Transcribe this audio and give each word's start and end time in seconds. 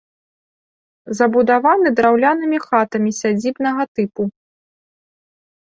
Забудаваны 1.19 1.89
драўлянымі 1.99 2.57
хатамі 2.65 3.11
сядзібнага 3.19 3.83
тыпу. 3.99 4.23